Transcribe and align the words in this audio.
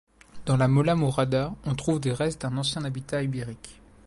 Dans 0.47 0.57
la 0.57 0.67
Mola 0.67 0.95
Murada, 0.95 1.53
on 1.63 1.75
trouve 1.75 1.99
des 1.99 2.11
restes 2.11 2.41
d'un 2.41 2.57
ancien 2.57 2.83
habitat 2.85 3.21
ibérique. 3.21 3.79